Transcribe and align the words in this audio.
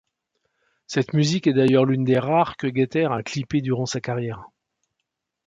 Cette 0.87 1.13
musique 1.13 1.45
est 1.45 1.53
d’ailleurs 1.53 1.85
l’une 1.85 2.03
des 2.03 2.17
rares 2.17 2.57
que 2.57 2.65
Getter 2.73 3.05
a 3.05 3.21
clippé 3.21 3.61
durant 3.61 3.85
sa 3.85 4.01
carrière. 4.01 4.45